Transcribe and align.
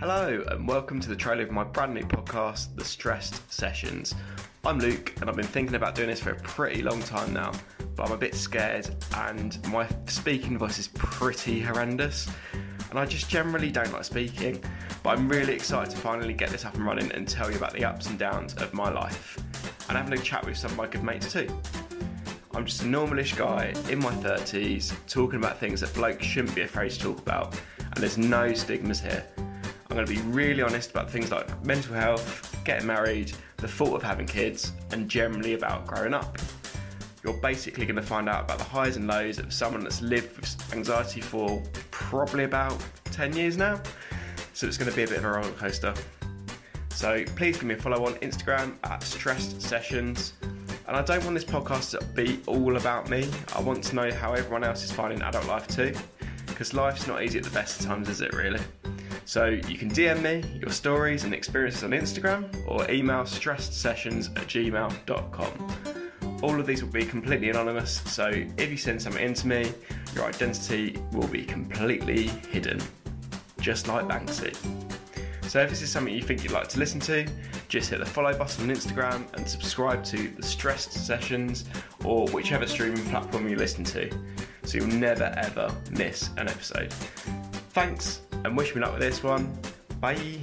Hello, 0.00 0.42
and 0.48 0.66
welcome 0.66 0.98
to 0.98 1.10
the 1.10 1.14
trailer 1.14 1.42
of 1.42 1.50
my 1.50 1.62
brand 1.62 1.92
new 1.92 2.00
podcast, 2.00 2.74
The 2.74 2.86
Stress 2.86 3.42
Sessions. 3.50 4.14
I'm 4.64 4.78
Luke, 4.78 5.12
and 5.20 5.28
I've 5.28 5.36
been 5.36 5.44
thinking 5.44 5.74
about 5.74 5.94
doing 5.94 6.08
this 6.08 6.20
for 6.20 6.30
a 6.30 6.36
pretty 6.36 6.80
long 6.80 7.02
time 7.02 7.34
now, 7.34 7.52
but 7.96 8.06
I'm 8.06 8.12
a 8.12 8.16
bit 8.16 8.34
scared, 8.34 8.88
and 9.16 9.58
my 9.68 9.86
speaking 10.06 10.56
voice 10.56 10.78
is 10.78 10.88
pretty 10.88 11.60
horrendous, 11.60 12.30
and 12.88 12.98
I 12.98 13.04
just 13.04 13.28
generally 13.28 13.70
don't 13.70 13.92
like 13.92 14.04
speaking. 14.04 14.64
But 15.02 15.18
I'm 15.18 15.28
really 15.28 15.52
excited 15.52 15.90
to 15.90 15.98
finally 15.98 16.32
get 16.32 16.48
this 16.48 16.64
up 16.64 16.76
and 16.76 16.86
running 16.86 17.12
and 17.12 17.28
tell 17.28 17.50
you 17.50 17.58
about 17.58 17.74
the 17.74 17.84
ups 17.84 18.06
and 18.06 18.18
downs 18.18 18.54
of 18.54 18.72
my 18.72 18.88
life, 18.88 19.36
and 19.90 19.98
having 19.98 20.18
a 20.18 20.22
chat 20.22 20.46
with 20.46 20.56
some 20.56 20.70
of 20.70 20.78
my 20.78 20.86
good 20.86 21.04
mates 21.04 21.30
too. 21.30 21.46
I'm 22.54 22.64
just 22.64 22.80
a 22.80 22.86
normalish 22.86 23.36
guy 23.36 23.74
in 23.92 23.98
my 23.98 24.14
30s 24.14 24.94
talking 25.06 25.38
about 25.38 25.58
things 25.58 25.82
that 25.82 25.92
blokes 25.92 26.24
shouldn't 26.24 26.54
be 26.54 26.62
afraid 26.62 26.92
to 26.92 26.98
talk 26.98 27.18
about, 27.18 27.60
and 27.80 27.96
there's 27.96 28.16
no 28.16 28.54
stigmas 28.54 28.98
here. 28.98 29.26
I'm 29.90 29.96
going 29.96 30.06
to 30.06 30.14
be 30.14 30.20
really 30.30 30.62
honest 30.62 30.92
about 30.92 31.10
things 31.10 31.32
like 31.32 31.64
mental 31.64 31.94
health, 31.94 32.56
getting 32.64 32.86
married, 32.86 33.32
the 33.56 33.66
thought 33.66 33.96
of 33.96 34.04
having 34.04 34.24
kids, 34.24 34.72
and 34.92 35.08
generally 35.08 35.54
about 35.54 35.84
growing 35.84 36.14
up. 36.14 36.38
You're 37.24 37.34
basically 37.34 37.86
going 37.86 37.96
to 37.96 38.02
find 38.02 38.28
out 38.28 38.44
about 38.44 38.58
the 38.58 38.64
highs 38.64 38.96
and 38.96 39.08
lows 39.08 39.40
of 39.40 39.52
someone 39.52 39.82
that's 39.82 40.00
lived 40.00 40.36
with 40.36 40.72
anxiety 40.72 41.20
for 41.20 41.60
probably 41.90 42.44
about 42.44 42.80
10 43.06 43.34
years 43.34 43.56
now. 43.56 43.82
So 44.52 44.68
it's 44.68 44.78
going 44.78 44.88
to 44.88 44.96
be 44.96 45.02
a 45.02 45.08
bit 45.08 45.18
of 45.18 45.24
a 45.24 45.28
roller 45.28 45.50
coaster. 45.52 45.92
So 46.90 47.24
please 47.34 47.56
give 47.56 47.64
me 47.64 47.74
a 47.74 47.76
follow 47.76 48.06
on 48.06 48.14
Instagram 48.16 48.76
at 48.84 49.02
Stress 49.02 49.56
Sessions. 49.58 50.34
And 50.86 50.96
I 50.96 51.02
don't 51.02 51.24
want 51.24 51.34
this 51.34 51.44
podcast 51.44 51.98
to 51.98 52.06
be 52.14 52.40
all 52.46 52.76
about 52.76 53.10
me. 53.10 53.28
I 53.56 53.60
want 53.60 53.82
to 53.84 53.96
know 53.96 54.12
how 54.12 54.34
everyone 54.34 54.62
else 54.62 54.84
is 54.84 54.92
finding 54.92 55.20
adult 55.20 55.48
life 55.48 55.66
too. 55.66 55.94
Because 56.46 56.74
life's 56.74 57.08
not 57.08 57.24
easy 57.24 57.38
at 57.38 57.44
the 57.44 57.50
best 57.50 57.80
of 57.80 57.86
times, 57.86 58.08
is 58.08 58.20
it 58.20 58.32
really? 58.32 58.60
So 59.30 59.46
you 59.46 59.78
can 59.78 59.88
DM 59.88 60.22
me 60.22 60.58
your 60.58 60.72
stories 60.72 61.22
and 61.22 61.32
experiences 61.32 61.84
on 61.84 61.90
Instagram 61.90 62.52
or 62.66 62.90
email 62.90 63.20
stressedsessions 63.20 64.36
at 64.36 64.48
gmail.com. 64.48 66.40
All 66.42 66.58
of 66.58 66.66
these 66.66 66.82
will 66.82 66.90
be 66.90 67.04
completely 67.04 67.48
anonymous, 67.48 68.02
so 68.06 68.26
if 68.26 68.70
you 68.72 68.76
send 68.76 69.00
something 69.00 69.24
in 69.24 69.34
to 69.34 69.46
me, 69.46 69.72
your 70.16 70.24
identity 70.24 71.00
will 71.12 71.28
be 71.28 71.44
completely 71.44 72.26
hidden, 72.50 72.80
just 73.60 73.86
like 73.86 74.04
Banksy. 74.06 74.52
So 75.48 75.60
if 75.60 75.70
this 75.70 75.82
is 75.82 75.90
something 75.90 76.12
you 76.12 76.22
think 76.22 76.42
you'd 76.42 76.50
like 76.50 76.66
to 76.70 76.80
listen 76.80 76.98
to, 77.02 77.24
just 77.68 77.88
hit 77.88 78.00
the 78.00 78.06
follow 78.06 78.36
button 78.36 78.68
on 78.68 78.74
Instagram 78.74 79.32
and 79.34 79.48
subscribe 79.48 80.02
to 80.06 80.26
the 80.26 80.42
Stress 80.42 80.92
Sessions 80.92 81.66
or 82.04 82.26
whichever 82.30 82.66
streaming 82.66 83.04
platform 83.10 83.48
you 83.48 83.54
listen 83.54 83.84
to, 83.84 84.10
so 84.64 84.78
you'll 84.78 84.88
never 84.88 85.32
ever 85.36 85.72
miss 85.92 86.30
an 86.36 86.48
episode. 86.48 86.92
Thanks 87.72 88.22
and 88.44 88.56
wish 88.56 88.74
me 88.74 88.80
luck 88.80 88.92
with 88.92 89.02
this 89.02 89.22
one. 89.22 89.58
Bye. 90.00 90.40